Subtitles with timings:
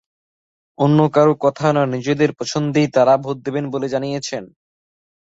[0.77, 4.43] অন্য কারও কথায় নয়, নিজেদের পছন্দেই তাঁরা ভোট দেবেন বলে জানিয়েছেন।